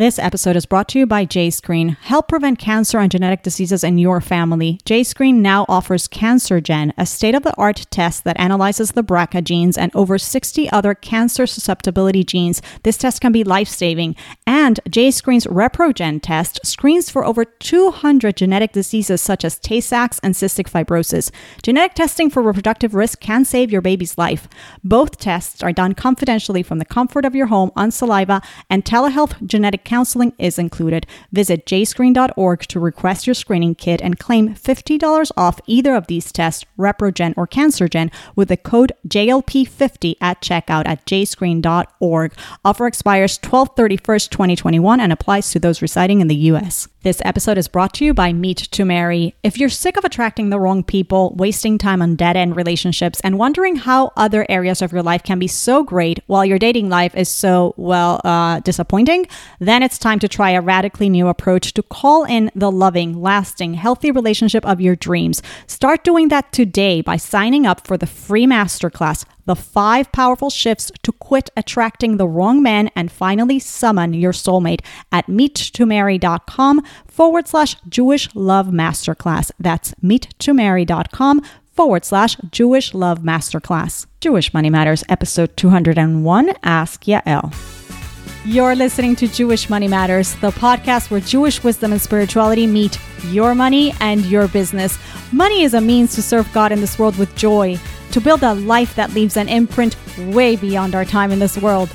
[0.00, 1.94] This episode is brought to you by JScreen.
[1.98, 4.80] Help prevent cancer and genetic diseases in your family.
[4.86, 9.76] JScreen now offers CancerGen, a state of the art test that analyzes the BRCA genes
[9.76, 12.62] and over 60 other cancer susceptibility genes.
[12.82, 14.16] This test can be life saving.
[14.46, 20.32] And JScreen's ReproGen test screens for over 200 genetic diseases such as Tay Sachs and
[20.32, 21.30] cystic fibrosis.
[21.62, 24.48] Genetic testing for reproductive risk can save your baby's life.
[24.82, 28.40] Both tests are done confidentially from the comfort of your home on saliva,
[28.70, 31.04] and telehealth genetic counseling is included.
[31.32, 36.64] Visit jscreen.org to request your screening kit and claim $50 off either of these tests,
[36.78, 42.32] ReproGen or CancerGen, with the code JLP50 at checkout at jscreen.org.
[42.64, 46.86] Offer expires 12 31st, 2021 and applies to those residing in the U.S.
[47.02, 49.34] This episode is brought to you by Meet to Marry.
[49.42, 53.38] If you're sick of attracting the wrong people, wasting time on dead end relationships, and
[53.38, 57.16] wondering how other areas of your life can be so great while your dating life
[57.16, 59.26] is so, well, uh, disappointing,
[59.60, 63.72] then it's time to try a radically new approach to call in the loving, lasting,
[63.72, 65.42] healthy relationship of your dreams.
[65.66, 70.92] Start doing that today by signing up for the free masterclass the five powerful shifts
[71.02, 77.74] to quit attracting the wrong man and finally summon your soulmate at meettomarry.com forward slash
[77.88, 79.50] Jewish Love Masterclass.
[79.58, 81.42] That's meettomarry.com
[81.72, 84.06] forward slash Jewish Love Masterclass.
[84.20, 87.52] Jewish Money Matters, episode 201 Ask Yael.
[88.44, 93.56] You're listening to Jewish Money Matters, the podcast where Jewish wisdom and spirituality meet your
[93.56, 94.96] money and your business.
[95.32, 97.76] Money is a means to serve God in this world with joy,
[98.12, 101.90] to build a life that leaves an imprint way beyond our time in this world.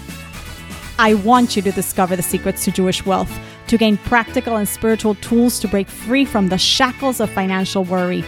[0.97, 3.31] I want you to discover the secrets to Jewish wealth,
[3.67, 8.23] to gain practical and spiritual tools to break free from the shackles of financial worry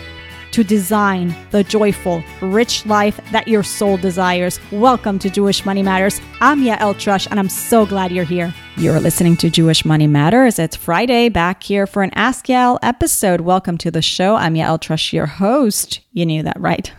[0.51, 4.59] to design the joyful, rich life that your soul desires.
[4.71, 6.21] Welcome to Jewish Money Matters.
[6.41, 8.53] I'm Yael Trusch, and I'm so glad you're here.
[8.77, 10.59] You're listening to Jewish Money Matters.
[10.59, 13.41] It's Friday, back here for an Ask Yael episode.
[13.41, 14.35] Welcome to the show.
[14.35, 16.01] I'm Yael Trusch, your host.
[16.11, 16.91] You knew that, right?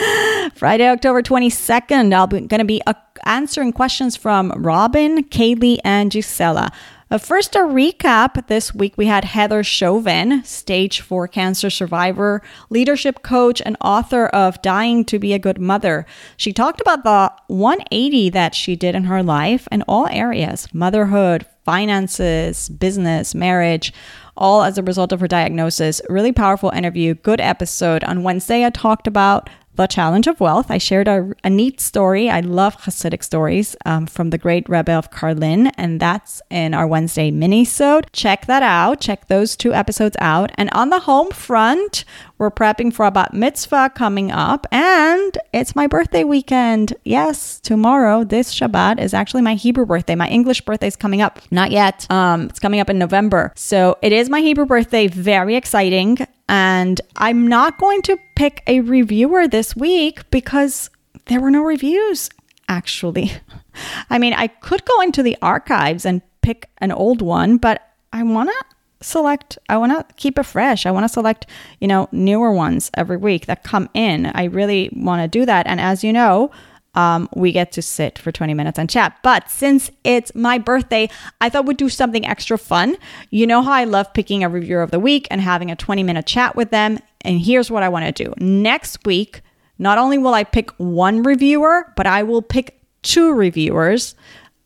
[0.54, 2.94] Friday, October 22nd, I'm going to be uh,
[3.24, 6.70] answering questions from Robin, Kaylee, and Gisela.
[7.10, 8.46] Uh, first, a recap.
[8.46, 14.60] This week we had Heather Chauvin, stage four cancer survivor, leadership coach, and author of
[14.62, 16.06] Dying to Be a Good Mother.
[16.36, 21.46] She talked about the 180 that she did in her life in all areas motherhood,
[21.64, 23.92] finances, business, marriage
[24.36, 26.00] all as a result of her diagnosis.
[26.08, 28.02] Really powerful interview, good episode.
[28.04, 30.70] On Wednesday, I talked about the Challenge of Wealth.
[30.70, 32.30] I shared a, a neat story.
[32.30, 36.86] I love Hasidic stories um, from the great Rebbe of Karlin, and that's in our
[36.86, 38.06] Wednesday mini-sode.
[38.12, 39.00] Check that out.
[39.00, 40.52] Check those two episodes out.
[40.56, 42.04] And on the home front,
[42.38, 46.94] we're prepping for a bat mitzvah coming up, and it's my birthday weekend.
[47.04, 50.14] Yes, tomorrow, this Shabbat, is actually my Hebrew birthday.
[50.14, 51.40] My English birthday is coming up.
[51.50, 52.06] Not yet.
[52.10, 53.52] Um, it's coming up in November.
[53.54, 55.06] So it is my Hebrew birthday.
[55.06, 56.18] Very exciting.
[56.48, 60.90] And I'm not going to pick a reviewer this week because
[61.26, 62.30] there were no reviews,
[62.68, 63.32] actually.
[64.10, 68.22] I mean, I could go into the archives and pick an old one, but I
[68.22, 68.73] want to
[69.04, 70.86] select i want to keep it fresh.
[70.86, 71.46] I want to select
[71.80, 74.26] you know newer ones every week that come in.
[74.26, 75.66] I really want to do that.
[75.66, 76.50] And as you know
[76.96, 79.18] um, we get to sit for 20 minutes and chat.
[79.24, 81.08] But since it's my birthday
[81.40, 82.96] i thought we'd do something extra fun.
[83.30, 86.02] You know how i love picking a reviewer of the week and having a 20
[86.02, 86.98] minute chat with them?
[87.22, 88.32] And here's what i want to do.
[88.38, 89.42] Next week
[89.78, 94.14] not only will i pick one reviewer but i will pick two reviewers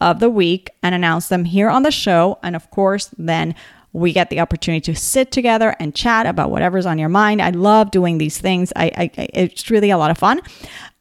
[0.01, 2.39] of the week and announce them here on the show.
[2.43, 3.55] And of course then
[3.93, 7.41] we get the opportunity to sit together and chat about whatever's on your mind.
[7.41, 8.73] I love doing these things.
[8.77, 10.41] I, I it's really a lot of fun.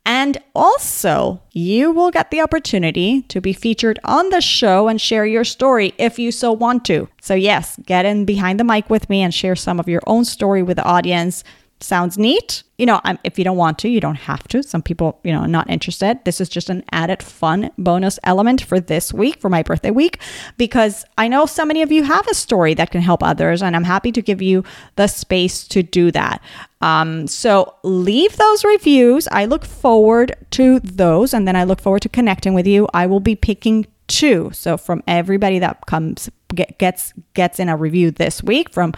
[0.06, 5.26] And also, you will get the opportunity to be featured on the show and share
[5.26, 7.10] your story if you so want to.
[7.22, 10.24] So, yes, get in behind the mic with me and share some of your own
[10.24, 11.44] story with the audience
[11.80, 12.64] sounds neat.
[12.78, 14.62] You know, if you don't want to, you don't have to.
[14.62, 16.20] Some people, you know, not interested.
[16.26, 20.20] This is just an added fun bonus element for this week, for my birthday week,
[20.58, 23.76] because I know so many of you have a story that can help others, and
[23.76, 24.64] I'm happy to give you
[24.96, 26.42] the space to do that.
[26.82, 29.28] Um, so leave those reviews.
[29.32, 32.88] I look forward to those, and then I look forward to connecting with you.
[32.94, 34.50] I will be picking two.
[34.54, 38.94] So from everybody that comes get, gets gets in a review this week from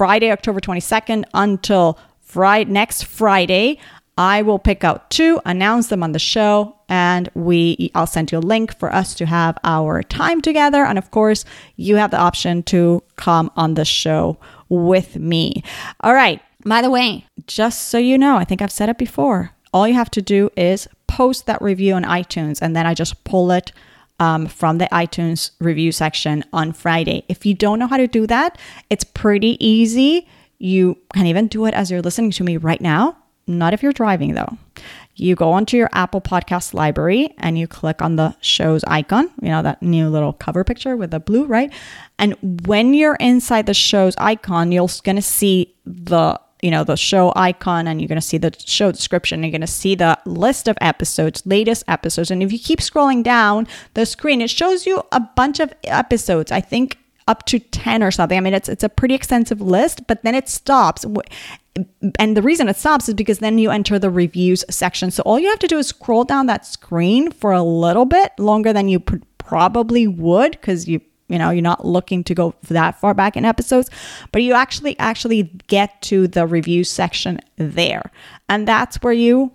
[0.00, 3.78] Friday, October 22nd until Friday, next Friday.
[4.16, 8.38] I will pick out two, announce them on the show, and we I'll send you
[8.38, 10.86] a link for us to have our time together.
[10.86, 11.44] And of course,
[11.76, 14.38] you have the option to come on the show
[14.70, 15.62] with me.
[16.00, 16.40] All right.
[16.64, 19.50] By the way, just so you know, I think I've said it before.
[19.74, 23.22] All you have to do is post that review on iTunes, and then I just
[23.24, 23.70] pull it
[24.20, 27.24] um, from the iTunes review section on Friday.
[27.28, 28.58] If you don't know how to do that,
[28.90, 30.28] it's pretty easy.
[30.58, 33.16] You can even do it as you're listening to me right now.
[33.46, 34.58] Not if you're driving, though.
[35.16, 39.48] You go onto your Apple Podcast library and you click on the show's icon, you
[39.48, 41.72] know, that new little cover picture with the blue, right?
[42.18, 42.36] And
[42.66, 47.32] when you're inside the show's icon, you're going to see the you know the show
[47.36, 50.68] icon and you're going to see the show description you're going to see the list
[50.68, 52.30] of episodes latest episodes.
[52.30, 56.52] And if you keep scrolling down the screen it shows you a bunch of episodes
[56.52, 56.98] i think
[57.30, 58.36] up to 10 or something.
[58.36, 61.06] I mean it's it's a pretty extensive list but then it stops.
[62.18, 65.10] And the reason it stops is because then you enter the reviews section.
[65.12, 68.32] So all you have to do is scroll down that screen for a little bit
[68.38, 69.00] longer than you
[69.38, 73.44] probably would because you you know you're not looking to go that far back in
[73.44, 73.88] episodes
[74.32, 78.10] but you actually actually get to the review section there
[78.48, 79.52] and that's where you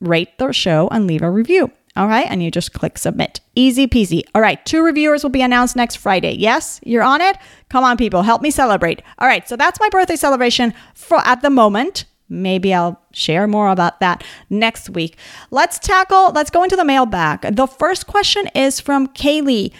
[0.00, 2.26] rate the show and leave a review all right.
[2.30, 3.40] And you just click submit.
[3.56, 4.22] Easy peasy.
[4.32, 4.64] All right.
[4.64, 6.30] Two reviewers will be announced next Friday.
[6.30, 7.36] Yes, you're on it.
[7.70, 8.22] Come on, people.
[8.22, 9.02] Help me celebrate.
[9.18, 9.48] All right.
[9.48, 12.04] So that's my birthday celebration for at the moment.
[12.28, 15.16] Maybe I'll share more about that next week.
[15.50, 17.56] Let's tackle, let's go into the mailbag.
[17.56, 19.72] The first question is from Kaylee.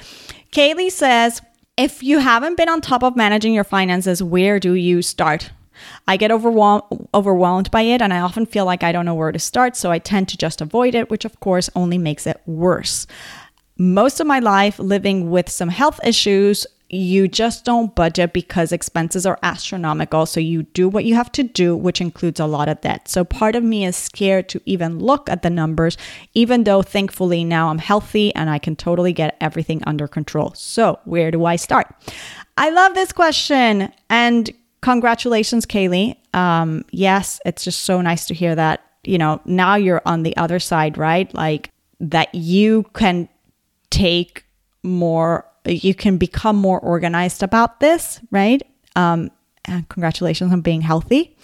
[0.53, 1.43] Kaylee says,
[1.77, 5.51] if you haven't been on top of managing your finances, where do you start?
[6.09, 9.39] I get overwhelmed by it and I often feel like I don't know where to
[9.39, 13.07] start, so I tend to just avoid it, which of course only makes it worse.
[13.77, 19.27] Most of my life living with some health issues, you just don't budget because expenses
[19.27, 20.25] are astronomical.
[20.25, 23.09] So you do what you have to do, which includes a lot of debt.
[23.09, 25.99] So part of me is scared to even look at the numbers,
[26.33, 30.53] even though thankfully now I'm healthy and I can totally get everything under control.
[30.55, 31.95] So where do I start?
[32.57, 33.93] I love this question.
[34.09, 34.51] And
[34.81, 36.17] congratulations, Kaylee.
[36.35, 40.37] Um, yes, it's just so nice to hear that, you know, now you're on the
[40.37, 41.33] other side, right?
[41.35, 41.71] Like
[42.01, 43.29] that you can
[43.91, 44.45] take
[44.83, 48.63] more, you can become more organized about this, right?
[48.97, 49.31] Um,
[49.65, 51.37] and congratulations on being healthy.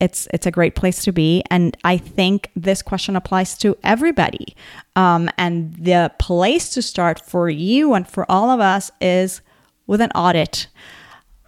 [0.00, 4.54] It's it's a great place to be, and I think this question applies to everybody.
[4.94, 9.40] Um, and the place to start for you and for all of us is
[9.88, 10.68] with an audit,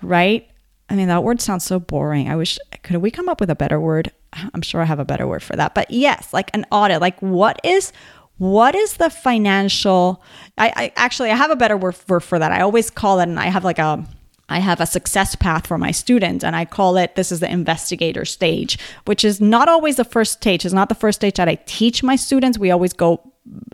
[0.03, 0.49] right?
[0.89, 2.29] I mean, that word sounds so boring.
[2.29, 4.11] I wish, could we come up with a better word?
[4.33, 5.75] I'm sure I have a better word for that.
[5.75, 7.93] But yes, like an audit, like what is,
[8.41, 10.23] what is the financial,
[10.57, 12.51] I, I actually, I have a better word for, for that.
[12.51, 14.03] I always call it, and I have like a,
[14.49, 17.53] I have a success path for my students, and I call it this is the
[17.53, 20.65] investigator stage, which is not always the first stage.
[20.65, 22.59] It's not the first stage that I teach my students.
[22.59, 23.21] We always go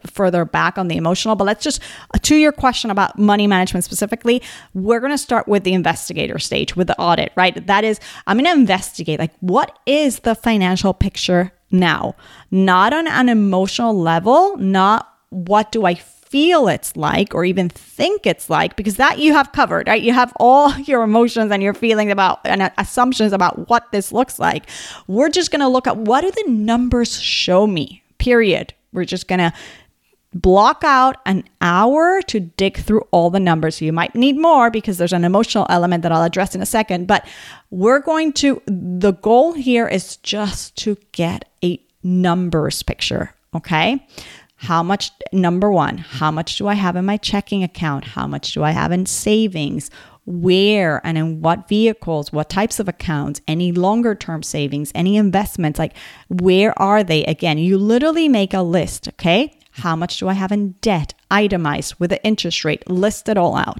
[0.04, 1.80] further back on the emotional, but let's just
[2.22, 4.42] to your question about money management specifically,
[4.74, 7.64] we're going to start with the investigator stage with the audit, right?
[7.68, 12.14] That is, I'm going to investigate like what is the financial picture now,
[12.50, 18.26] not on an emotional level, not what do I feel it's like or even think
[18.26, 20.02] it's like because that you have covered right?
[20.02, 24.12] You have all your emotions and your feelings about and uh, assumptions about what this
[24.12, 24.68] looks like.
[25.06, 28.02] We're just going to look at what do the numbers show me?
[28.18, 28.74] Period.
[28.92, 29.52] We're just going to
[30.40, 33.80] block out an hour to dig through all the numbers.
[33.80, 37.06] You might need more because there's an emotional element that I'll address in a second.
[37.06, 37.26] But
[37.70, 43.34] we're going to, the goal here is just to get a numbers picture.
[43.54, 44.06] Okay.
[44.56, 48.04] How much, number one, how much do I have in my checking account?
[48.04, 49.90] How much do I have in savings?
[50.26, 55.78] where and in what vehicles, what types of accounts, any longer term savings, any investments,
[55.78, 55.94] like
[56.28, 57.24] where are they?
[57.24, 59.55] Again, you literally make a list, okay?
[59.76, 63.56] How much do I have in debt, itemized with the interest rate, list it all
[63.56, 63.78] out.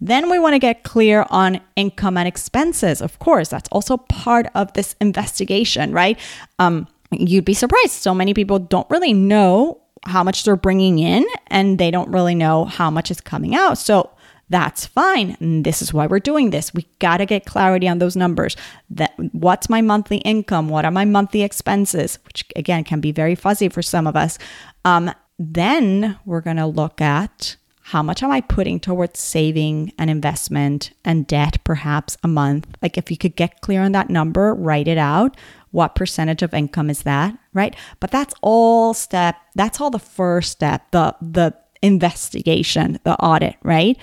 [0.00, 3.00] Then we want to get clear on income and expenses.
[3.00, 6.18] Of course, that's also part of this investigation, right?
[6.58, 7.92] Um, you'd be surprised.
[7.92, 12.34] So many people don't really know how much they're bringing in and they don't really
[12.34, 13.78] know how much is coming out.
[13.78, 14.10] So
[14.50, 15.62] that's fine.
[15.62, 16.74] This is why we're doing this.
[16.74, 18.56] We got to get clarity on those numbers.
[18.90, 20.68] That what's my monthly income?
[20.68, 22.18] What are my monthly expenses?
[22.26, 24.38] Which again can be very fuzzy for some of us.
[24.84, 25.12] Um,
[25.42, 27.56] then we're going to look at
[27.86, 32.68] how much am I putting towards saving and investment and debt perhaps a month?
[32.80, 35.36] Like if you could get clear on that number, write it out.
[35.72, 37.74] What percentage of income is that, right?
[37.98, 43.98] But that's all step, that's all the first step, the the investigation, the audit, right?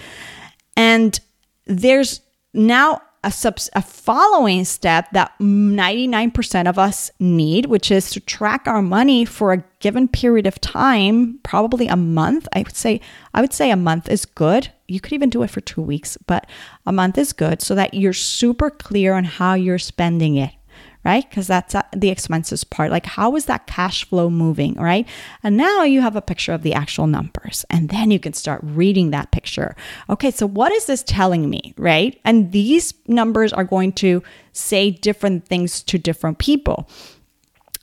[0.76, 1.18] And
[1.66, 2.22] there's
[2.54, 8.68] now a, sub- a following step that 99% of us need, which is to track
[8.68, 12.48] our money for a given period of time, probably a month.
[12.54, 13.02] I would say
[13.34, 14.72] I would say a month is good.
[14.88, 16.48] You could even do it for 2 weeks, but
[16.86, 20.52] a month is good so that you're super clear on how you're spending it,
[21.06, 21.28] right?
[21.30, 22.92] Because that's uh, the expenses part.
[22.92, 25.08] Like, how is that cash flow moving, right?
[25.44, 28.62] And now you have a picture of the actual numbers, and then you can start
[28.64, 29.76] reading that picture.
[30.10, 32.20] Okay, so what is this telling me, right?
[32.26, 36.90] And these numbers are going to say different things to different people.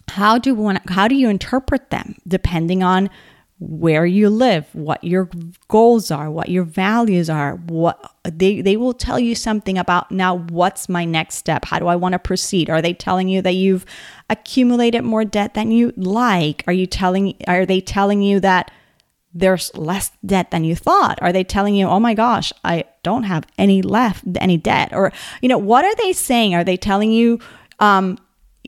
[0.08, 3.10] How do one, how do you interpret them depending on
[3.58, 5.30] where you live, what your
[5.68, 10.36] goals are, what your values are, what they they will tell you something about now
[10.36, 11.64] what's my next step?
[11.64, 12.68] How do I want to proceed?
[12.68, 13.86] Are they telling you that you've
[14.28, 16.64] accumulated more debt than you like?
[16.66, 18.70] Are you telling are they telling you that
[19.32, 21.18] there's less debt than you thought?
[21.22, 25.12] Are they telling you, "Oh my gosh, I don't have any left any debt?" Or
[25.40, 26.54] you know, what are they saying?
[26.54, 27.38] Are they telling you
[27.80, 28.18] um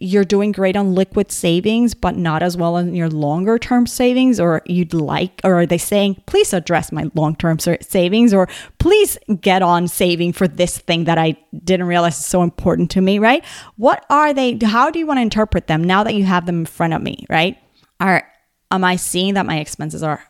[0.01, 4.39] you're doing great on liquid savings, but not as well on your longer term savings,
[4.39, 9.19] or you'd like, or are they saying, please address my long term savings, or please
[9.41, 13.19] get on saving for this thing that I didn't realize is so important to me,
[13.19, 13.45] right?
[13.77, 14.59] What are they?
[14.63, 17.03] How do you want to interpret them now that you have them in front of
[17.03, 17.59] me, right?
[18.01, 18.27] Are,
[18.71, 20.23] am I seeing that my expenses are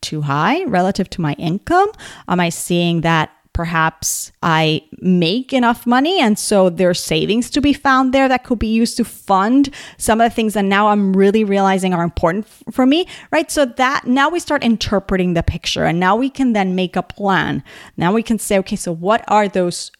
[0.00, 1.90] too high relative to my income?
[2.28, 6.18] Am I seeing that perhaps I make enough money.
[6.18, 10.18] And so there's savings to be found there that could be used to fund some
[10.18, 13.50] of the things that now I'm really realizing are important f- for me, right?
[13.50, 17.02] So that now we start interpreting the picture and now we can then make a
[17.02, 17.62] plan.
[17.98, 19.92] Now we can say, okay, so what are those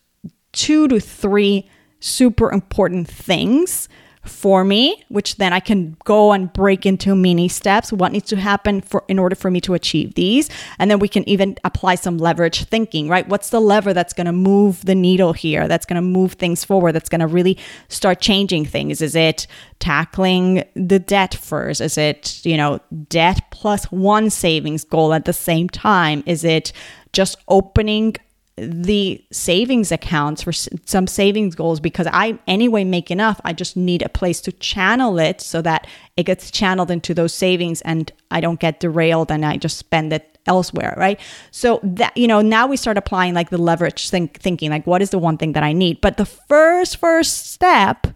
[0.52, 3.90] two to three super important things
[4.24, 7.92] for me, which then I can go and break into mini steps.
[7.92, 10.50] What needs to happen for in order for me to achieve these?
[10.78, 13.26] And then we can even apply some leverage thinking, right?
[13.28, 15.68] What's the lever that's going to move the needle here?
[15.68, 16.92] That's going to move things forward.
[16.92, 17.56] That's going to really
[17.88, 19.00] start changing things.
[19.00, 19.46] Is it
[19.78, 21.80] tackling the debt first?
[21.80, 26.22] Is it, you know, debt plus one savings goal at the same time?
[26.26, 26.72] Is it
[27.12, 28.16] just opening
[28.56, 33.40] the savings accounts for some savings goals because I anyway make enough.
[33.44, 37.32] I just need a place to channel it so that it gets channeled into those
[37.32, 41.18] savings and I don't get derailed and I just spend it elsewhere, right?
[41.50, 45.02] So that you know, now we start applying like the leverage think, thinking like what
[45.02, 46.00] is the one thing that I need?
[46.00, 48.06] But the first first step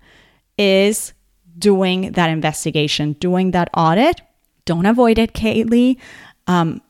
[0.58, 1.12] is
[1.58, 4.20] doing that investigation, doing that audit.
[4.64, 5.98] Don't avoid it, Kaylee.
[6.46, 6.82] Um,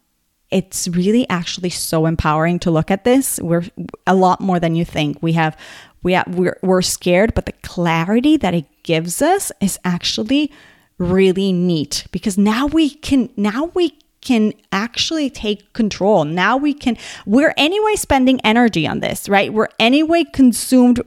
[0.54, 3.40] it's really actually so empowering to look at this.
[3.40, 3.64] We're
[4.06, 5.20] a lot more than you think.
[5.20, 5.56] We have
[6.04, 10.52] we have, we're we're scared, but the clarity that it gives us is actually
[10.96, 16.25] really neat because now we can now we can actually take control.
[16.25, 16.96] Now we can,
[17.26, 19.52] we're anyway spending energy on this, right?
[19.52, 21.02] We're anyway consumed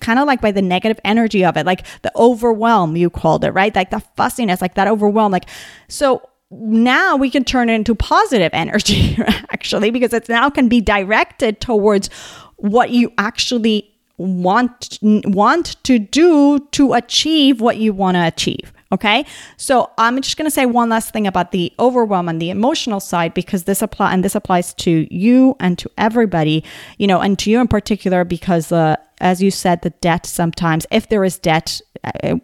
[0.00, 3.50] kind of like by the negative energy of it, like the overwhelm, you called it,
[3.50, 3.74] right?
[3.74, 5.32] Like the fussiness, like that overwhelm.
[5.32, 5.46] Like,
[5.88, 9.16] so now we can turn it into positive energy
[9.50, 12.08] actually because it now can be directed towards
[12.56, 19.24] what you actually want want to do to achieve what you want to achieve okay?
[19.56, 23.00] So i'm just going to say one last thing about the overwhelm and the emotional
[23.00, 26.64] side because this apply and this applies to you and to everybody
[26.98, 30.86] you know and to you in particular because uh, as you said the debt sometimes
[30.90, 32.36] if there is debt uh,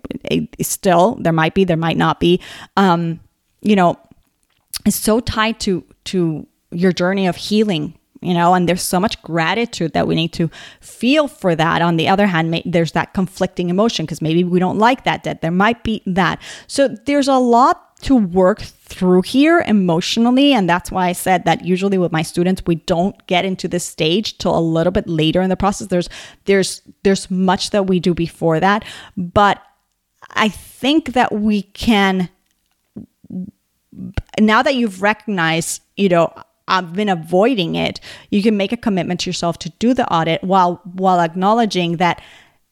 [0.60, 2.40] still there might be there might not be
[2.76, 3.20] um
[3.60, 3.98] you know,
[4.84, 9.20] is so tied to to your journey of healing you know and there's so much
[9.22, 11.82] gratitude that we need to feel for that.
[11.82, 15.42] On the other hand there's that conflicting emotion because maybe we don't like that debt
[15.42, 16.40] there might be that.
[16.66, 21.64] So there's a lot to work through here emotionally and that's why i said that
[21.64, 25.40] usually with my students we don't get into this stage till a little bit later
[25.40, 25.88] in the process.
[25.88, 26.08] There's
[26.44, 28.84] there's there's much that we do before that
[29.16, 29.62] but
[30.34, 32.28] i think that we can
[34.40, 36.32] now that you've recognized, you know,
[36.68, 38.00] I've been avoiding it,
[38.30, 42.20] you can make a commitment to yourself to do the audit while while acknowledging that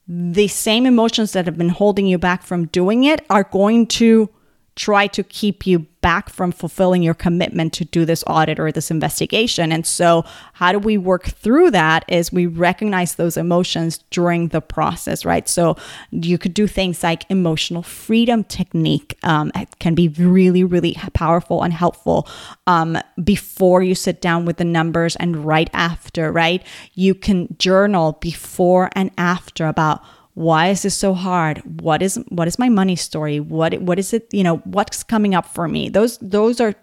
[0.07, 4.29] the same emotions that have been holding you back from doing it are going to
[4.77, 8.91] try to keep you back from fulfilling your commitment to do this audit or this
[8.91, 9.73] investigation.
[9.73, 12.05] And so, how do we work through that?
[12.09, 15.49] Is we recognize those emotions during the process, right?
[15.49, 15.77] So,
[16.11, 19.17] you could do things like emotional freedom technique.
[19.23, 22.29] Um, it can be really, really powerful and helpful
[22.67, 26.63] um, before you sit down with the numbers and right after, right?
[26.95, 30.03] You can journal before and after about
[30.35, 31.59] why is this so hard?
[31.81, 33.41] What is what is my money story?
[33.41, 35.89] What what is it you know what's coming up for me?
[35.89, 36.75] Those those are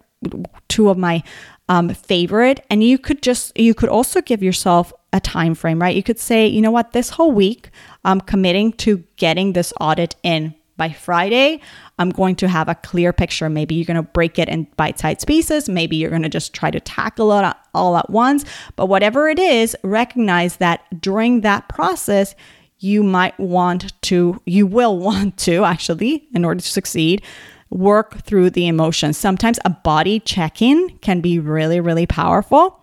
[0.70, 1.24] two of my
[1.68, 2.66] um, favorite.
[2.70, 5.96] And you could just you could also give yourself a time frame right?
[5.96, 6.94] You could say you know what?
[6.94, 7.70] This whole week
[8.04, 10.56] i'm committing to getting this audit in.
[10.78, 11.62] By friday
[12.00, 13.50] i'm going to have a clear picture.
[13.50, 15.68] Maybe you're going to break it in bite-sized pieces.
[15.68, 18.46] Maybe you're going to just try to tackle it all at once.
[18.78, 22.34] But whatever it is recognize that during that process
[22.82, 27.24] you might want to, you will want to actually, in order to succeed,
[27.70, 29.18] work through the emotions.
[29.18, 32.80] Sometimes a body check in can be really, really powerful.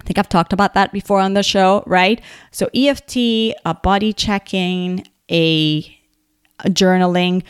[0.00, 2.20] I think I've talked about that before on the show, right?
[2.52, 3.16] So, EFT,
[3.64, 5.98] a body checking, a,
[6.60, 7.42] a journaling,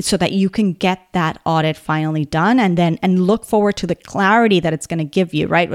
[0.00, 3.86] so that you can get that audit finally done and then and look forward to
[3.86, 5.68] the clarity that it's going to give you right?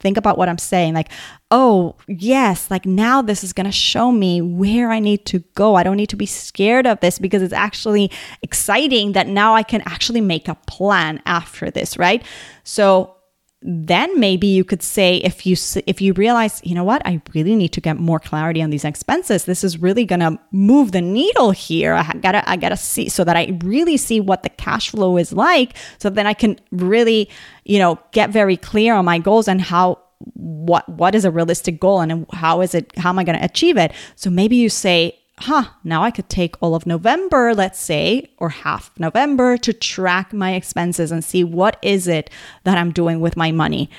[0.00, 1.10] Think about what i'm saying like
[1.50, 5.76] oh yes like now this is going to show me where i need to go.
[5.76, 8.10] I don't need to be scared of this because it's actually
[8.42, 12.24] exciting that now i can actually make a plan after this right?
[12.64, 13.14] So
[13.60, 17.56] then maybe you could say if you if you realize you know what i really
[17.56, 21.00] need to get more clarity on these expenses this is really going to move the
[21.00, 21.94] needle here.
[21.94, 25.32] I gotta i gotta see so that i really see what the cash flow is
[25.32, 27.28] like so then i can really
[27.64, 29.98] you know get very clear on my goals and how
[30.34, 33.44] what what is a realistic goal and how is it how am i going to
[33.44, 33.92] achieve it?
[34.16, 38.48] So maybe you say huh, now I could take all of November, let's say, or
[38.48, 42.30] half November to track my expenses and see what is it
[42.64, 43.90] that I'm doing with my money.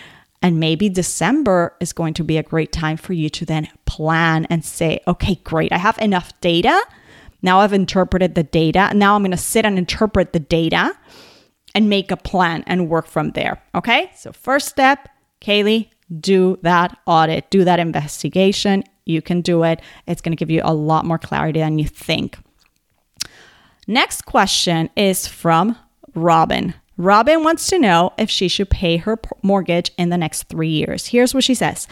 [0.41, 4.46] And maybe December is going to be a great time for you to then plan
[4.46, 6.81] and say, okay, great, I have enough data.
[7.41, 8.91] Now I've interpreted the data.
[8.93, 10.98] Now I'm going to sit and interpret the data
[11.75, 13.62] and make a plan and work from there.
[13.75, 14.12] Okay.
[14.15, 15.10] So, first step,
[15.41, 19.82] Kaylee, do that audit, do that investigation, you can do it.
[20.08, 22.38] It's going to give you a lot more clarity than you think.
[23.88, 25.75] Next question is from
[26.13, 26.75] Robin.
[26.98, 31.08] Robin wants to know if she should pay her mortgage in the next three years.
[31.08, 31.88] Here's what she says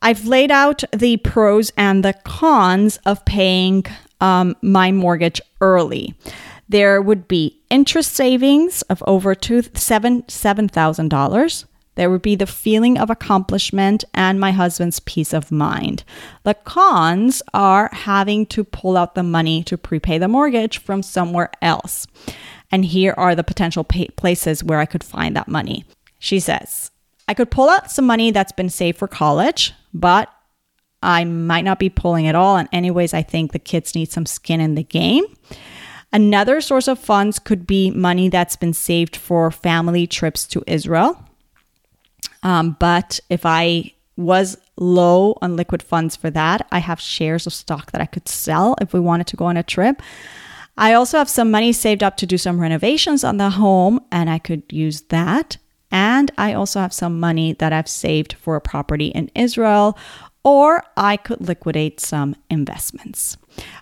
[0.00, 3.84] I've laid out the pros and the cons of paying
[4.20, 6.14] um, my mortgage early.
[6.68, 11.66] There would be interest savings of over two, seven seven thousand dollars.
[11.94, 16.04] There would be the feeling of accomplishment and my husband's peace of mind.
[16.42, 21.50] The cons are having to pull out the money to prepay the mortgage from somewhere
[21.60, 22.06] else.
[22.70, 25.84] And here are the potential places where I could find that money.
[26.18, 26.90] She says,
[27.28, 30.32] I could pull out some money that's been saved for college, but
[31.02, 32.56] I might not be pulling it all.
[32.56, 35.24] And, anyways, I think the kids need some skin in the game.
[36.12, 41.22] Another source of funds could be money that's been saved for family trips to Israel.
[42.42, 47.52] Um, but if I was low on liquid funds for that, I have shares of
[47.52, 50.02] stock that I could sell if we wanted to go on a trip.
[50.76, 54.30] I also have some money saved up to do some renovations on the home, and
[54.30, 55.58] I could use that.
[55.90, 59.98] And I also have some money that I've saved for a property in Israel,
[60.44, 63.36] or I could liquidate some investments.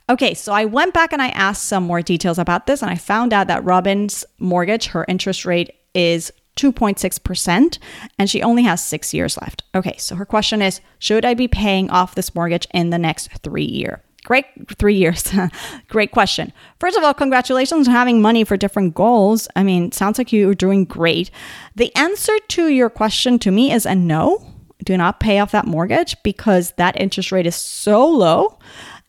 [0.08, 2.96] Okay, so I went back and I asked some more details about this, and I
[2.96, 7.78] found out that Robin's mortgage, her interest rate is 2.6%,
[8.18, 9.62] and she only has six years left.
[9.74, 13.28] Okay, so her question is Should I be paying off this mortgage in the next
[13.42, 14.02] three year?
[14.24, 14.44] Great,
[14.78, 15.32] three years.
[15.88, 16.52] Great question.
[16.78, 19.48] First of all, congratulations on having money for different goals.
[19.56, 21.30] I mean, sounds like you're doing great.
[21.74, 24.46] The answer to your question to me is a no.
[24.84, 28.58] Do not pay off that mortgage because that interest rate is so low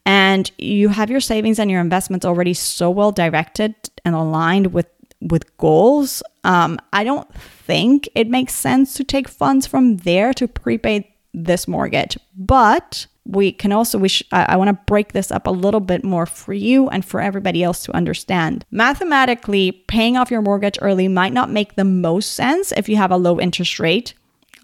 [0.06, 4.88] and you have your savings and your investments already so well directed and aligned with
[5.22, 10.48] with goals, um, I don't think it makes sense to take funds from there to
[10.48, 12.18] prepay this mortgage.
[12.36, 16.04] But we can also wish I, I want to break this up a little bit
[16.04, 18.66] more for you and for everybody else to understand.
[18.72, 23.12] Mathematically, paying off your mortgage early might not make the most sense if you have
[23.12, 24.14] a low interest rate,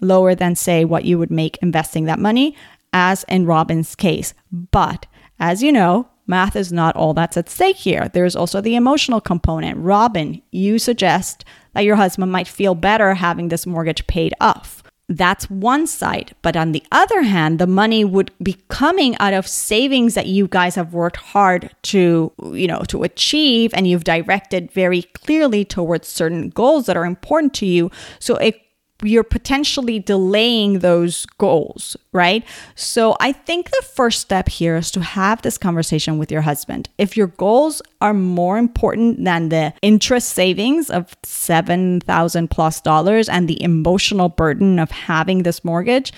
[0.00, 2.56] lower than say what you would make investing that money,
[2.92, 4.34] as in Robin's case.
[4.50, 5.06] But
[5.38, 8.08] as you know, Math is not all that's at stake here.
[8.08, 9.78] There's also the emotional component.
[9.78, 14.82] Robin, you suggest that your husband might feel better having this mortgage paid off.
[15.08, 16.34] That's one side.
[16.42, 20.48] But on the other hand, the money would be coming out of savings that you
[20.48, 26.08] guys have worked hard to, you know, to achieve and you've directed very clearly towards
[26.08, 27.90] certain goals that are important to you.
[28.18, 28.60] So it
[29.02, 32.44] you're potentially delaying those goals, right?
[32.74, 36.88] So I think the first step here is to have this conversation with your husband.
[36.98, 43.48] If your goals are more important than the interest savings of 7,000 plus dollars and
[43.48, 46.12] the emotional burden of having this mortgage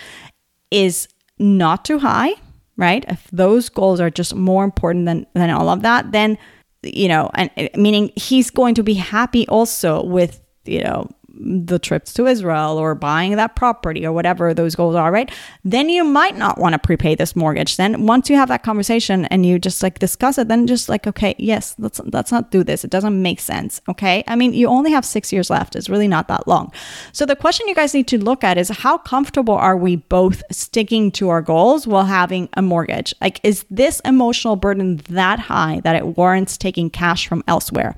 [0.70, 2.32] is not too high,
[2.76, 3.04] right?
[3.08, 6.38] If those goals are just more important than than all of that, then
[6.82, 12.12] you know, and meaning he's going to be happy also with you know the trips
[12.14, 15.30] to Israel or buying that property or whatever those goals are, right?
[15.64, 17.76] Then you might not want to prepay this mortgage.
[17.76, 21.06] Then once you have that conversation and you just like discuss it, then just like,
[21.06, 22.84] okay, yes, let's let's not do this.
[22.84, 23.80] It doesn't make sense.
[23.88, 24.24] Okay.
[24.26, 25.76] I mean, you only have six years left.
[25.76, 26.72] It's really not that long.
[27.12, 30.42] So the question you guys need to look at is how comfortable are we both
[30.50, 33.14] sticking to our goals while having a mortgage?
[33.20, 37.94] Like, is this emotional burden that high that it warrants taking cash from elsewhere?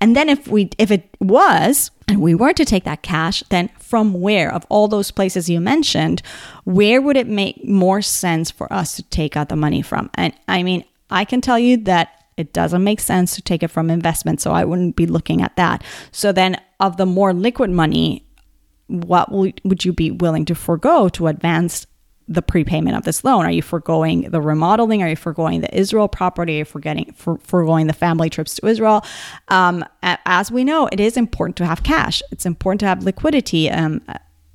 [0.00, 3.68] And then if we if it was, and we were to take that cash, then
[3.78, 6.22] from where, of all those places you mentioned,
[6.64, 10.10] where would it make more sense for us to take out the money from?
[10.14, 13.68] And I mean, I can tell you that it doesn't make sense to take it
[13.68, 15.84] from investment, so I wouldn't be looking at that.
[16.10, 18.24] So then, of the more liquid money,
[18.86, 21.86] what would you be willing to forego to advance
[22.28, 23.44] the prepayment of this loan?
[23.46, 25.02] Are you foregoing the remodeling?
[25.02, 26.56] Are you foregoing the Israel property?
[26.56, 29.04] Are you forgetting for, foregoing the family trips to Israel?
[29.48, 32.22] Um, as we know, it is important to have cash.
[32.30, 34.02] It's important to have liquidity um,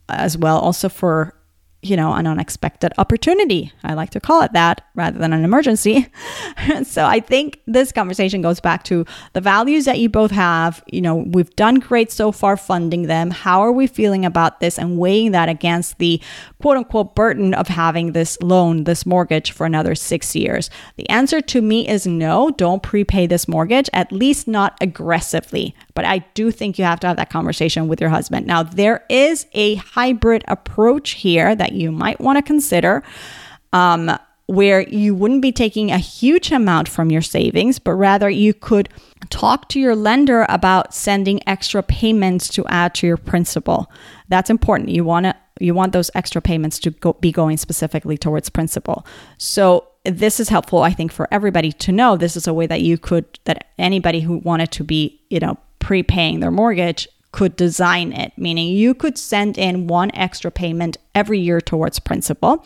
[0.08, 1.36] as well, also for
[1.84, 3.72] you know, an unexpected opportunity.
[3.84, 6.08] I like to call it that rather than an emergency.
[6.84, 10.84] so I think this conversation goes back to the values that you both have.
[10.88, 13.32] You know, we've done great so far funding them.
[13.32, 16.22] How are we feeling about this and weighing that against the
[16.62, 20.70] quote unquote burden of having this loan, this mortgage for another six years?
[20.96, 25.76] The answer to me is no, don't prepay this mortgage, at least not aggressively.
[25.96, 28.48] But I do think you have to have that conversation with your husband.
[28.48, 33.04] Now, there is a hybrid approach here that you might want to consider.
[33.72, 34.12] Um,
[34.48, 38.90] where you wouldn't be taking a huge amount from your savings, but rather you could
[39.30, 43.90] talk to your lender about sending extra payments to add to your principal.
[44.28, 44.90] That's important.
[44.90, 49.06] You want to you want those extra payments to go, be going specifically towards principal.
[49.38, 52.82] So this is helpful I think for everybody to know this is a way that
[52.82, 58.14] you could that anybody who wanted to be, you know, prepaying their mortgage could design
[58.14, 62.66] it, meaning you could send in one extra payment every year towards principal.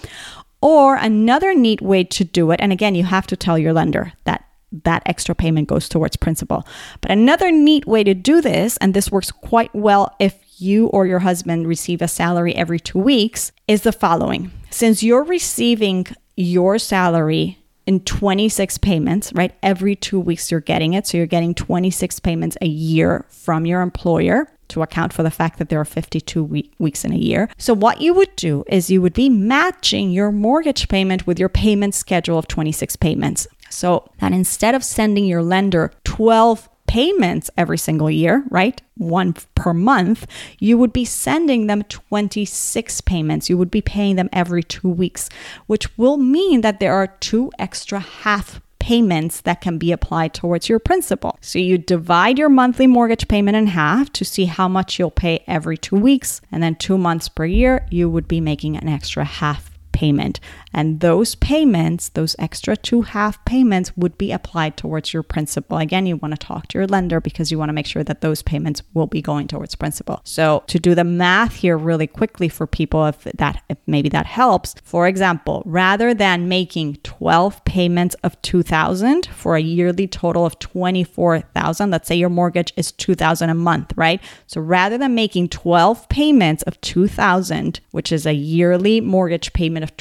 [0.61, 4.13] Or another neat way to do it, and again, you have to tell your lender
[4.25, 4.43] that
[4.83, 6.67] that extra payment goes towards principal.
[7.01, 11.05] But another neat way to do this, and this works quite well if you or
[11.05, 14.51] your husband receive a salary every two weeks, is the following.
[14.69, 19.55] Since you're receiving your salary in 26 payments, right?
[19.63, 21.07] Every two weeks you're getting it.
[21.07, 25.57] So you're getting 26 payments a year from your employer to account for the fact
[25.57, 27.47] that there are 52 week- weeks in a year.
[27.57, 31.47] So what you would do is you would be matching your mortgage payment with your
[31.47, 33.47] payment schedule of 26 payments.
[33.69, 38.81] So that instead of sending your lender 12 payments every single year, right?
[38.95, 40.25] One per month,
[40.59, 43.49] you would be sending them 26 payments.
[43.49, 45.29] You would be paying them every two weeks,
[45.67, 50.69] which will mean that there are two extra half payments that can be applied towards
[50.69, 51.37] your principal.
[51.41, 55.43] So you divide your monthly mortgage payment in half to see how much you'll pay
[55.45, 56.39] every two weeks.
[56.53, 60.39] And then two months per year, you would be making an extra half payment.
[60.73, 65.77] And those payments, those extra two half payments, would be applied towards your principal.
[65.77, 68.21] Again, you want to talk to your lender because you want to make sure that
[68.21, 70.21] those payments will be going towards principal.
[70.23, 74.25] So to do the math here really quickly for people, if that if maybe that
[74.25, 74.75] helps.
[74.83, 81.89] For example, rather than making 12 payments of 2000 for a yearly total of 24,000,
[81.89, 84.21] let's say your mortgage is 2000 a month, right?
[84.45, 89.95] So rather than making 12 payments of 2000, which is a yearly mortgage payment of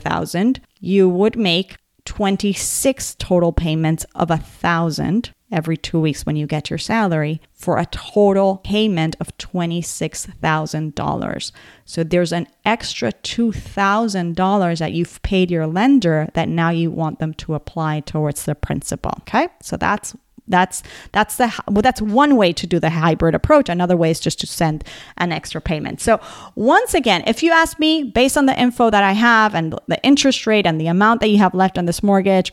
[0.00, 6.46] 24,000, you would make 26 total payments of a thousand every two weeks when you
[6.46, 11.52] get your salary for a total payment of $26,000.
[11.84, 17.34] So there's an extra $2,000 that you've paid your lender that now you want them
[17.34, 19.12] to apply towards the principal.
[19.20, 19.48] Okay.
[19.60, 20.14] So that's
[20.50, 20.82] that's
[21.12, 23.68] that's the well, that's one way to do the hybrid approach.
[23.68, 24.84] Another way is just to send
[25.16, 26.00] an extra payment.
[26.00, 26.20] So
[26.54, 30.02] once again, if you ask me, based on the info that I have and the
[30.02, 32.52] interest rate and the amount that you have left on this mortgage,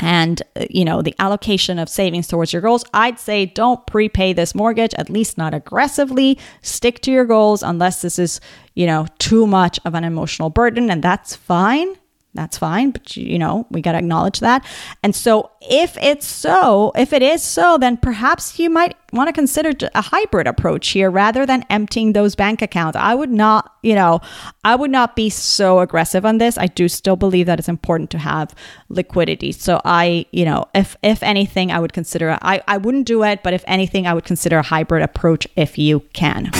[0.00, 4.54] and you know the allocation of savings towards your goals i'd say don't prepay this
[4.54, 8.40] mortgage at least not aggressively stick to your goals unless this is
[8.74, 11.94] you know too much of an emotional burden and that's fine
[12.34, 14.64] that's fine but you know we got to acknowledge that.
[15.02, 19.32] And so if it's so if it is so then perhaps you might want to
[19.32, 22.96] consider a hybrid approach here rather than emptying those bank accounts.
[22.96, 24.20] I would not you know
[24.64, 26.56] i would not be so aggressive on this.
[26.56, 28.54] I do still believe that it's important to have
[28.88, 29.52] liquidity.
[29.52, 33.42] So i you know if if anything i would consider i i wouldn't do it
[33.42, 36.50] but if anything i would consider a hybrid approach if you can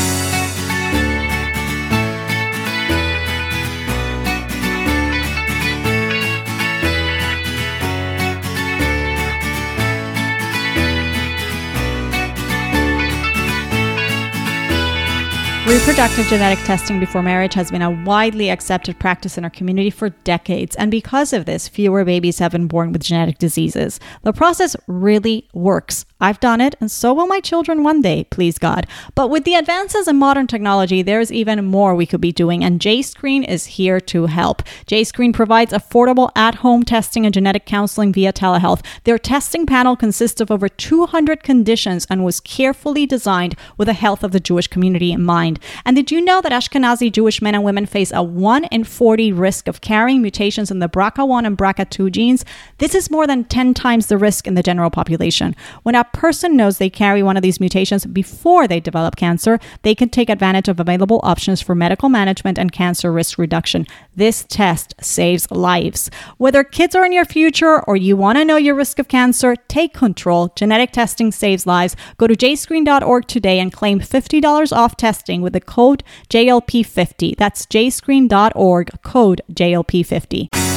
[15.72, 20.11] Reproductive genetic testing before marriage has been a widely accepted practice in our community for
[20.11, 23.98] decades, and because of this, fewer babies have been born with genetic diseases.
[24.22, 26.04] The process really works.
[26.20, 28.87] I've done it, and so will my children one day, please God.
[29.14, 32.78] But with the advances in modern technology, there's even more we could be doing, and
[32.78, 34.62] JScreen is here to help.
[34.87, 38.85] JScreen provides affordable at home testing and genetic counseling via telehealth.
[39.04, 44.22] Their testing panel consists of over 200 conditions and was carefully designed with the health
[44.22, 45.61] of the Jewish community in mind.
[45.85, 49.33] And did you know that Ashkenazi Jewish men and women face a 1 in 40
[49.33, 52.44] risk of carrying mutations in the BRCA1 and BRCA2 genes?
[52.79, 55.55] This is more than 10 times the risk in the general population.
[55.83, 59.94] When a person knows they carry one of these mutations before they develop cancer, they
[59.94, 63.87] can take advantage of available options for medical management and cancer risk reduction.
[64.14, 66.11] This test saves lives.
[66.38, 69.57] Whether kids are in your future or you want to know your risk of cancer,
[69.68, 70.53] take control.
[70.55, 71.96] Genetic testing saves lives.
[72.16, 77.36] Go to jscreen.org today and claim $50 off testing with the code JLP50.
[77.36, 80.71] That's jscreen.org, code JLP50.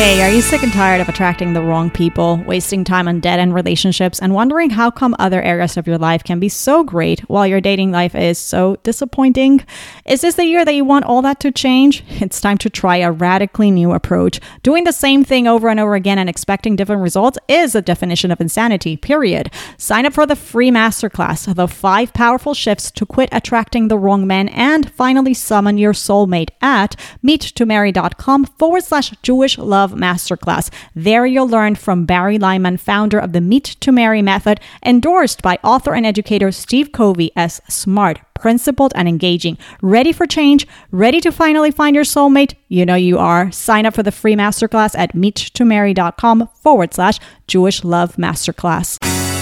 [0.00, 3.38] Hey, are you sick and tired of attracting the wrong people, wasting time on dead
[3.38, 7.20] end relationships, and wondering how come other areas of your life can be so great
[7.28, 9.62] while your dating life is so disappointing?
[10.06, 12.02] Is this the year that you want all that to change?
[12.08, 14.40] It's time to try a radically new approach.
[14.62, 18.30] Doing the same thing over and over again and expecting different results is a definition
[18.30, 19.52] of insanity, period.
[19.76, 24.26] Sign up for the free masterclass, The Five Powerful Shifts to Quit Attracting the Wrong
[24.26, 30.70] Men and Finally Summon Your Soulmate at meettomarry.com forward slash Jewish Love Love Masterclass.
[30.94, 35.58] There you'll learn from Barry Lyman, founder of the Meet to Marry method, endorsed by
[35.62, 39.58] author and educator Steve Covey as smart, principled, and engaging.
[39.82, 40.66] Ready for change?
[40.90, 42.54] Ready to finally find your soulmate?
[42.68, 43.50] You know you are.
[43.50, 49.39] Sign up for the free masterclass at meettomarry.com forward slash Jewish Love Masterclass.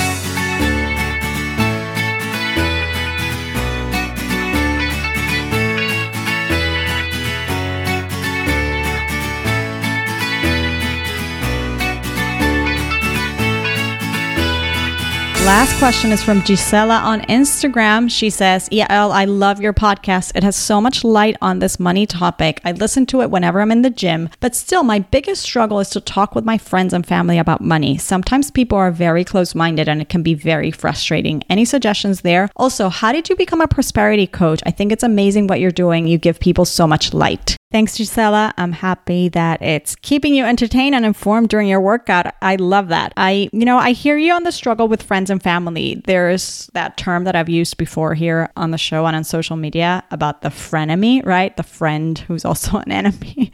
[15.49, 18.11] Last question is from Gisela on Instagram.
[18.11, 20.33] She says, Yael, I love your podcast.
[20.35, 22.61] It has so much light on this money topic.
[22.67, 25.89] I listen to it whenever I'm in the gym, but still, my biggest struggle is
[25.91, 27.97] to talk with my friends and family about money.
[27.97, 31.43] Sometimes people are very close minded and it can be very frustrating.
[31.49, 32.51] Any suggestions there?
[32.55, 34.61] Also, how did you become a prosperity coach?
[34.67, 36.07] I think it's amazing what you're doing.
[36.07, 37.57] You give people so much light.
[37.71, 38.55] Thanks, Gisela.
[38.57, 42.35] I'm happy that it's keeping you entertained and informed during your workout.
[42.41, 43.13] I love that.
[43.19, 46.03] I, you know, I hear you on the struggle with friends and family.
[46.07, 50.03] There's that term that I've used before here on the show and on social media
[50.11, 51.55] about the frenemy, right?
[51.59, 53.53] The friend who's also an enemy.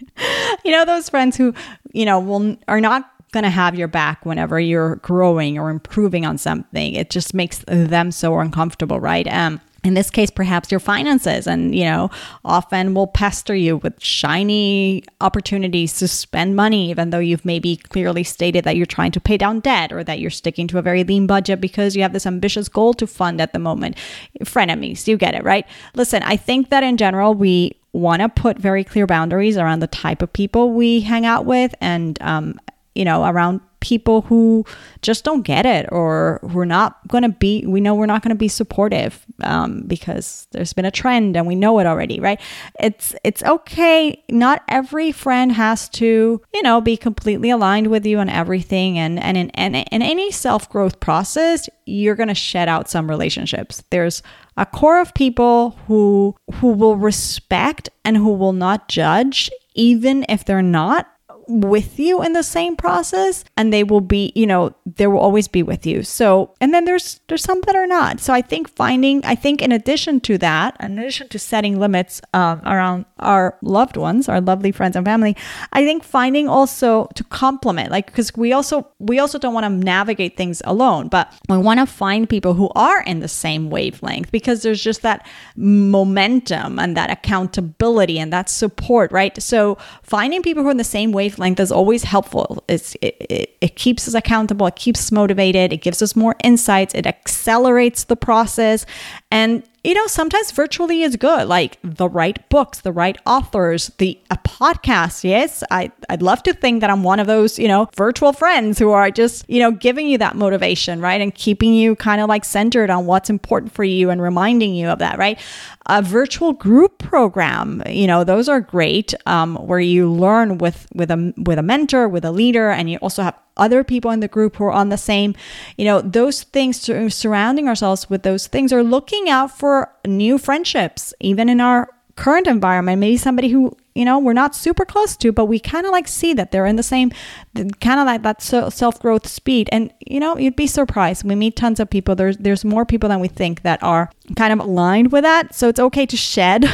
[0.65, 1.53] you know, those friends who,
[1.93, 6.25] you know, will are not going to have your back whenever you're growing or improving
[6.25, 6.95] on something.
[6.95, 9.27] It just makes them so uncomfortable, right?
[9.27, 12.11] Um, in this case perhaps your finances and you know
[12.45, 18.25] often will pester you with shiny opportunities to spend money even though you've maybe clearly
[18.25, 21.05] stated that you're trying to pay down debt or that you're sticking to a very
[21.05, 23.97] lean budget because you have this ambitious goal to fund at the moment.
[24.43, 25.67] Frenemies you get it right?
[25.95, 29.87] Listen i think that in general we want to put very clear boundaries around the
[29.87, 32.59] type of people we hang out with and um,
[32.95, 34.65] you know around people who
[35.03, 38.23] just don't get it or who are not going to be, we know we're not
[38.23, 42.19] going to be supportive um, because there's been a trend and we know it already,
[42.19, 42.41] right?
[42.81, 44.25] It's, it's okay.
[44.31, 48.99] Not every friend has to, you know, be completely aligned with you on everything.
[48.99, 53.11] And, and in, in, in any self growth process, you're going to shed out some
[53.11, 53.85] relationships.
[53.91, 54.23] There's
[54.57, 60.45] a core of people who who will respect and who will not judge even if
[60.45, 61.14] they're not
[61.49, 65.49] with you in the same process and they will be you know there will always
[65.49, 66.03] be with you.
[66.03, 68.21] So and then there's there's some that are not.
[68.21, 72.21] So i think finding i think in addition to that in addition to setting limits
[72.33, 75.37] um, around our loved ones our lovely friends and family
[75.73, 79.71] i think finding also to complement like because we also we also don't want to
[79.71, 84.31] navigate things alone but we want to find people who are in the same wavelength
[84.31, 85.27] because there's just that
[85.57, 89.41] momentum and that accountability and that support right?
[89.43, 92.63] So finding people who are in the same wavelength wavelength is always helpful.
[92.69, 96.37] It's, it, it, it keeps us accountable, it keeps us motivated, it gives us more
[96.43, 98.87] insights, it accelerates the process.
[99.35, 104.19] And you know, sometimes virtually is good, like the right books, the right authors, the
[104.31, 105.25] a podcast.
[105.25, 108.79] Yes, I, I'd love to think that I'm one of those, you know, virtual friends
[108.79, 111.21] who are just, you know, giving you that motivation, right?
[111.21, 114.89] And keeping you kind of like centered on what's important for you and reminding you
[114.89, 115.39] of that, right?
[115.87, 121.11] A virtual group program, you know, those are great, um, where you learn with with
[121.11, 124.29] a with a mentor, with a leader, and you also have other people in the
[124.29, 125.35] group who are on the same,
[125.77, 126.81] you know, those things,
[127.15, 132.47] surrounding ourselves with those things or looking out for new friendships, even in our current
[132.47, 133.01] environment.
[133.01, 136.09] Maybe somebody who, you know, we're not super close to, but we kind of like
[136.09, 137.13] see that they're in the same,
[137.55, 139.69] kind of like that self growth speed.
[139.73, 141.25] And, you know, you'd be surprised.
[141.25, 142.15] We meet tons of people.
[142.15, 145.55] There's, there's more people than we think that are kind of aligned with that.
[145.55, 146.67] So it's okay to shed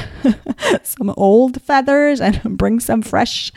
[0.82, 3.52] some old feathers and bring some fresh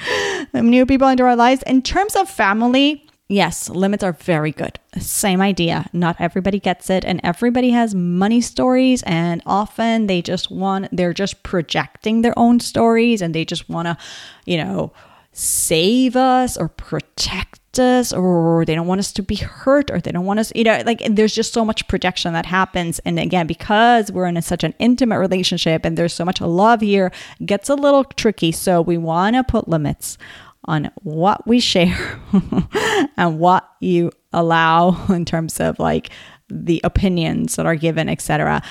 [0.53, 1.63] new people into our lives.
[1.63, 4.79] In terms of family, Yes, limits are very good.
[4.99, 5.87] Same idea.
[5.93, 11.13] Not everybody gets it, and everybody has money stories, and often they just want, they're
[11.13, 13.97] just projecting their own stories and they just want to,
[14.45, 14.91] you know,
[15.31, 20.11] save us or protect us, or they don't want us to be hurt, or they
[20.11, 22.99] don't want us, you know, like there's just so much projection that happens.
[22.99, 26.81] And again, because we're in a, such an intimate relationship and there's so much love
[26.81, 27.11] here,
[27.43, 28.51] gets a little tricky.
[28.51, 30.19] So we want to put limits
[30.65, 32.19] on what we share
[33.17, 36.09] and what you allow in terms of like
[36.49, 38.61] the opinions that are given, etc.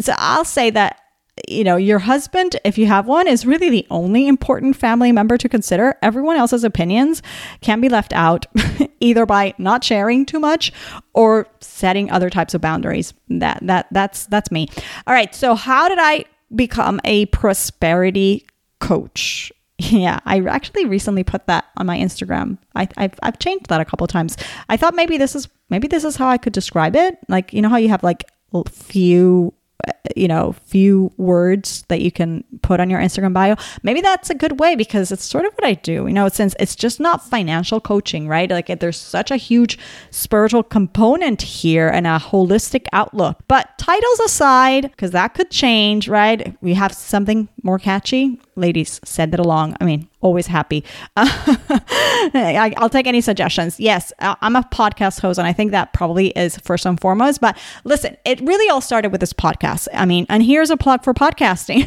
[0.00, 1.00] So I'll say that
[1.48, 5.36] you know, your husband, if you have one, is really the only important family member
[5.36, 5.94] to consider.
[6.02, 7.22] Everyone else's opinions
[7.60, 8.46] can be left out
[9.00, 10.72] either by not sharing too much
[11.12, 13.12] or setting other types of boundaries.
[13.28, 14.68] That that that's that's me.
[15.06, 18.46] All right, so how did I become a prosperity
[18.80, 19.52] coach?
[19.78, 22.56] Yeah, I actually recently put that on my Instagram.
[22.74, 24.36] I, have I've changed that a couple times.
[24.70, 27.18] I thought maybe this is maybe this is how I could describe it.
[27.28, 28.24] Like you know how you have like
[28.70, 29.52] few
[29.86, 33.56] uh, you know, few words that you can put on your Instagram bio.
[33.82, 36.06] Maybe that's a good way because it's sort of what I do.
[36.06, 38.50] You know, since it's just not financial coaching, right?
[38.50, 39.78] Like there's such a huge
[40.10, 43.40] spiritual component here and a holistic outlook.
[43.48, 46.56] But titles aside, because that could change, right?
[46.62, 48.40] We have something more catchy.
[48.56, 49.76] Ladies, send it along.
[49.80, 50.82] I mean, always happy.
[51.16, 53.78] I, will take any suggestions.
[53.78, 57.40] Yes, I'm a podcast host, and I think that probably is first and foremost.
[57.40, 59.88] But listen, it really all started with this podcast.
[59.92, 61.86] I mean, and here's a plug for podcasting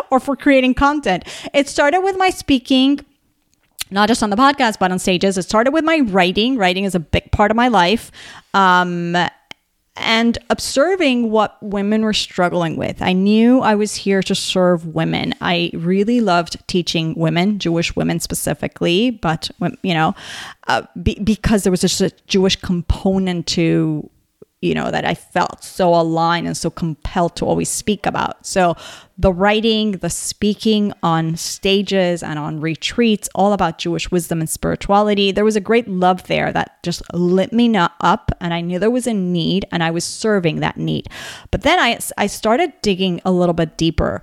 [0.10, 1.24] or for creating content.
[1.54, 3.00] It started with my speaking
[3.92, 5.36] not just on the podcast, but on stages.
[5.36, 6.56] It started with my writing.
[6.56, 8.10] Writing is a big part of my life.
[8.54, 9.14] Um,
[9.96, 13.02] and observing what women were struggling with.
[13.02, 15.34] I knew I was here to serve women.
[15.40, 19.50] I really loved teaching women, Jewish women specifically, but
[19.82, 20.14] you know,
[20.68, 24.08] uh, be, because there was just a Jewish component to
[24.62, 28.46] you know, that I felt so aligned and so compelled to always speak about.
[28.46, 28.76] So
[29.18, 35.32] the writing, the speaking on stages and on retreats, all about Jewish wisdom and spirituality.
[35.32, 38.90] There was a great love there that just lit me up, and I knew there
[38.90, 41.08] was a need, and I was serving that need.
[41.50, 44.22] But then I I started digging a little bit deeper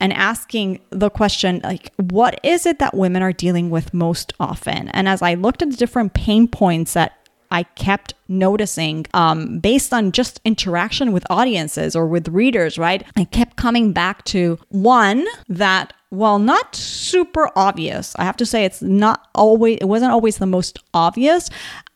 [0.00, 4.88] and asking the question like what is it that women are dealing with most often
[4.88, 7.23] and as i looked at the different pain points that
[7.54, 13.06] I kept noticing um, based on just interaction with audiences or with readers, right?
[13.16, 18.64] I kept coming back to one that while not super obvious, I have to say
[18.64, 21.48] it's not always, it wasn't always the most obvious.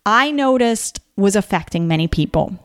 [0.06, 2.56] I noticed was affecting many people.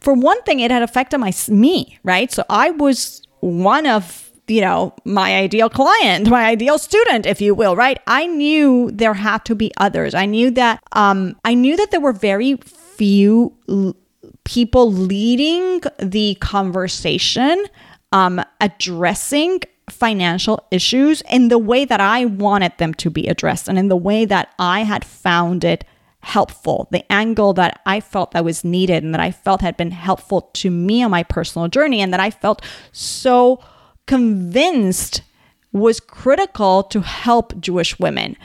[0.00, 2.32] For one thing, it had affected my me, right?
[2.32, 7.54] So I was one of you know, my ideal client, my ideal student, if you
[7.54, 7.98] will, right?
[8.06, 10.14] I knew there had to be others.
[10.14, 13.96] I knew that, um, I knew that there were very few l-
[14.44, 17.64] people leading the conversation,
[18.12, 23.78] um, addressing financial issues in the way that I wanted them to be addressed and
[23.78, 25.84] in the way that I had found it
[26.22, 29.90] helpful, the angle that I felt that was needed and that I felt had been
[29.90, 33.60] helpful to me on my personal journey and that I felt so
[34.10, 35.22] convinced
[35.70, 38.36] was critical to help Jewish women.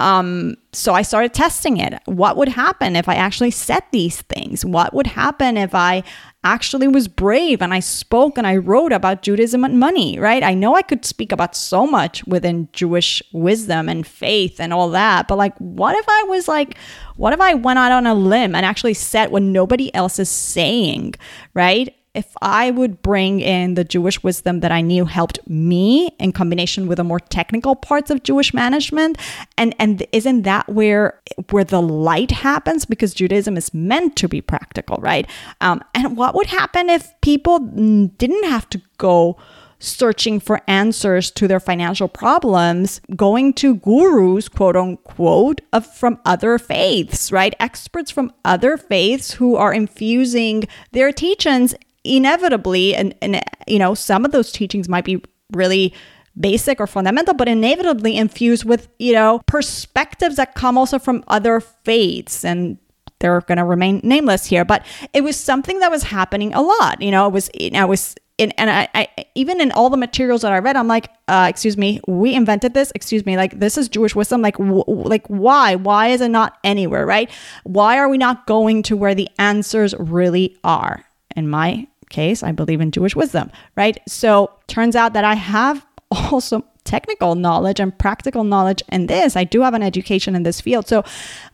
[0.00, 1.94] Um, so I started testing it.
[2.06, 4.64] What would happen if I actually said these things?
[4.64, 6.02] What would happen if I
[6.42, 10.42] actually was brave and I spoke and I wrote about Judaism and money, right?
[10.42, 14.90] I know I could speak about so much within Jewish wisdom and faith and all
[14.90, 16.76] that, but like, what if I was like,
[17.14, 20.28] what if I went out on a limb and actually said what nobody else is
[20.28, 21.14] saying,
[21.54, 21.94] right?
[22.14, 26.86] If I would bring in the Jewish wisdom that I knew helped me in combination
[26.86, 29.18] with the more technical parts of Jewish management,
[29.56, 31.20] and and isn't that where
[31.50, 32.84] where the light happens?
[32.84, 35.28] Because Judaism is meant to be practical, right?
[35.60, 39.38] Um, and what would happen if people didn't have to go
[39.78, 46.56] searching for answers to their financial problems, going to gurus, quote unquote, of, from other
[46.56, 47.54] faiths, right?
[47.58, 51.74] Experts from other faiths who are infusing their teachings
[52.04, 52.94] inevitably.
[52.94, 55.22] And, and you know, some of those teachings might be
[55.52, 55.94] really
[56.38, 61.60] basic or fundamental, but inevitably infused with, you know, perspectives that come also from other
[61.60, 62.78] faiths and
[63.18, 67.00] they're going to remain nameless here, but it was something that was happening a lot.
[67.00, 69.96] You know, it was, you it was and, and I, I, even in all the
[69.96, 72.90] materials that I read, I'm like, uh, excuse me, we invented this.
[72.94, 74.42] Excuse me, like this is Jewish wisdom.
[74.42, 75.76] Like, w- like why?
[75.76, 77.06] Why is it not anywhere?
[77.06, 77.30] Right?
[77.64, 81.04] Why are we not going to where the answers really are?
[81.36, 83.50] In my case, I believe in Jewish wisdom.
[83.76, 83.98] Right?
[84.06, 89.36] So turns out that I have also technical knowledge and practical knowledge in this.
[89.36, 90.88] I do have an education in this field.
[90.88, 91.04] So,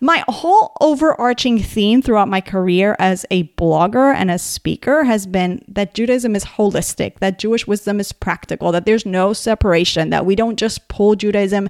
[0.01, 5.64] my whole overarching theme throughout my career as a blogger and a speaker has been
[5.68, 10.35] that Judaism is holistic, that Jewish wisdom is practical, that there's no separation, that we
[10.35, 11.68] don't just pull Judaism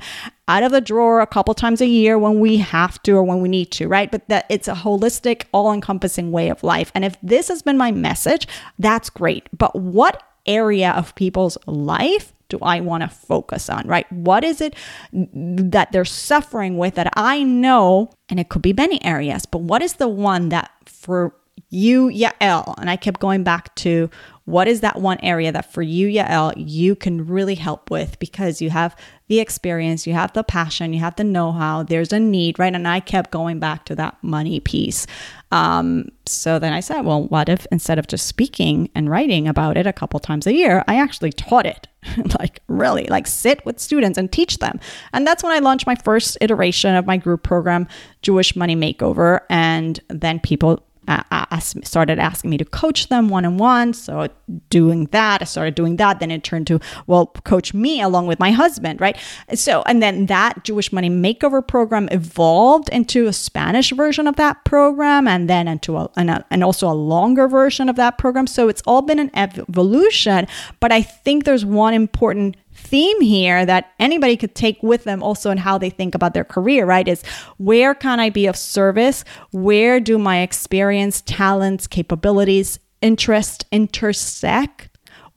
[0.48, 3.40] out of the drawer a couple times a year when we have to or when
[3.40, 4.10] we need to, right?
[4.10, 6.90] But that it's a holistic, all encompassing way of life.
[6.94, 8.48] And if this has been my message,
[8.78, 9.46] that's great.
[9.56, 14.10] But what area of people's life do I want to focus on, right?
[14.10, 14.74] What is it
[15.12, 19.82] that they're suffering with that I know, and it could be many areas, but what
[19.82, 21.34] is the one that for
[21.70, 24.10] you, Yael, and I kept going back to
[24.48, 28.62] what is that one area that for you, Yael, you can really help with because
[28.62, 28.96] you have
[29.26, 32.74] the experience, you have the passion, you have the know how, there's a need, right?
[32.74, 35.06] And I kept going back to that money piece.
[35.52, 39.76] Um, so then I said, well, what if instead of just speaking and writing about
[39.76, 41.86] it a couple times a year, I actually taught it?
[42.38, 44.80] like, really, like sit with students and teach them.
[45.12, 47.86] And that's when I launched my first iteration of my group program,
[48.22, 49.40] Jewish Money Makeover.
[49.50, 53.92] And then people uh, started asking me to coach them one on one.
[53.92, 54.28] So
[54.70, 56.20] doing that, I started doing that.
[56.20, 59.16] Then it turned to, well, coach me along with my husband, right?
[59.54, 64.64] So, and then that Jewish Money Makeover program evolved into a Spanish version of that
[64.64, 68.46] program and then into a, a, and also a longer version of that program.
[68.46, 70.46] So it's all been an evolution.
[70.80, 72.56] But I think there's one important
[72.88, 76.44] theme here that anybody could take with them also in how they think about their
[76.44, 77.06] career, right?
[77.06, 77.22] Is
[77.58, 79.24] where can I be of service?
[79.52, 84.88] Where do my experience, talents, capabilities, interest intersect?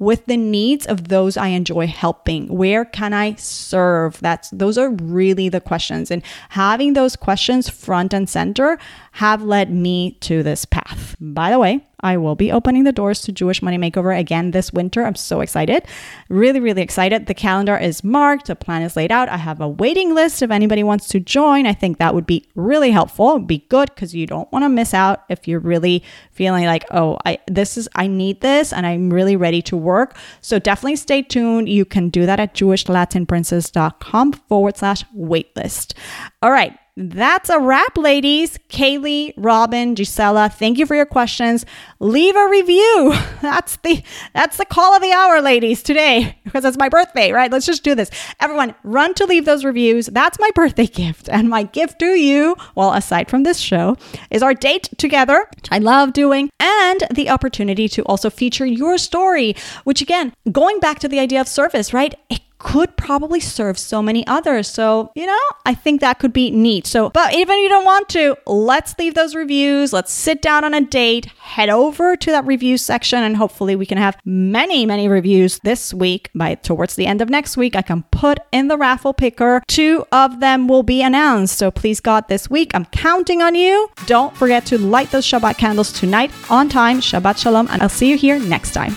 [0.02, 2.47] with the needs of those I enjoy helping?
[2.47, 4.20] Where can I serve?
[4.20, 6.10] That's those are really the questions.
[6.10, 8.80] And having those questions front and center
[9.12, 11.16] have led me to this path.
[11.22, 14.74] By the way, I will be opening the doors to Jewish Money Makeover again this
[14.74, 15.06] winter.
[15.06, 15.84] I'm so excited.
[16.30, 17.28] Really, really excited.
[17.28, 19.30] The calendar is marked, the plan is laid out.
[19.30, 21.66] I have a waiting list if anybody wants to join.
[21.66, 23.32] I think that would be really helpful.
[23.32, 26.86] It'd be good because you don't want to miss out if you're really feeling like,
[26.91, 30.18] oh, I this is I need this and I'm really ready to work.
[30.41, 31.70] So definitely stay tuned.
[31.70, 35.93] You can do that at jewishlatinprincess.com forward slash waitlist.
[36.41, 36.78] All right.
[36.98, 38.58] That's a wrap, ladies.
[38.70, 41.66] Kaylee, Robin, Gisela, thank you for your questions.
[42.00, 43.14] Leave a review.
[43.42, 47.52] That's the that's the call of the hour, ladies, today because it's my birthday, right?
[47.52, 48.12] Let's just do this.
[48.39, 50.08] Everyone, run to leave those reviews.
[50.08, 53.98] That's my birthday gift, and my gift to you, well, aside from this show,
[54.30, 58.98] is our date together, which I love doing, and the opportunity to also feature your
[58.98, 59.56] story.
[59.86, 62.14] Which again, going back to the idea of service, right?
[62.30, 64.68] It could probably serve so many others.
[64.68, 66.86] So, you know, I think that could be neat.
[66.86, 69.91] So, but even if you don't want to, let's leave those reviews.
[69.91, 73.86] Let's sit down on a date, head over to that review section, and hopefully we
[73.86, 76.30] can have many, many reviews this week.
[76.36, 79.64] By towards the end of next week, I can put in the raffle picker.
[79.68, 81.57] Two of them will be announced.
[81.57, 83.89] So please God, this week I'm counting on you.
[84.05, 87.01] Don't forget to light those Shabbat candles tonight on time.
[87.01, 88.95] Shabbat Shalom, and I'll see you here next time.